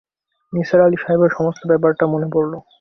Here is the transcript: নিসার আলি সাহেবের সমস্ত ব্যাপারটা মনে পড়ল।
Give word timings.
নিসার 0.53 0.81
আলি 0.81 0.97
সাহেবের 0.97 1.31
সমস্ত 1.37 1.61
ব্যাপারটা 1.67 2.03
মনে 2.07 2.27
পড়ল। 2.33 2.53